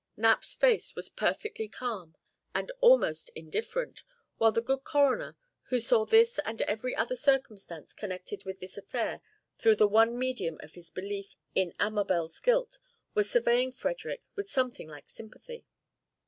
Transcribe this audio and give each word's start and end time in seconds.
Knapp's 0.17 0.55
face 0.55 0.95
was 0.95 1.09
perfectly 1.09 1.67
calm 1.67 2.15
and 2.55 2.71
almost 2.81 3.29
indifferent, 3.35 4.01
while 4.39 4.51
the 4.51 4.59
good 4.59 4.83
coroner, 4.83 5.37
who 5.65 5.79
saw 5.79 6.05
this 6.07 6.39
and 6.43 6.59
every 6.63 6.95
other 6.95 7.15
circumstance 7.15 7.93
connected 7.93 8.43
with 8.43 8.59
this 8.59 8.79
affair 8.79 9.21
through 9.59 9.75
the 9.75 9.87
one 9.87 10.17
medium 10.17 10.57
of 10.63 10.73
his 10.73 10.89
belief 10.89 11.35
in 11.53 11.75
Amabel's 11.79 12.39
guilt, 12.39 12.79
was 13.13 13.29
surveying 13.29 13.71
Frederick 13.71 14.23
with 14.35 14.49
something 14.49 14.87
like 14.87 15.07
sympathy. 15.07 15.67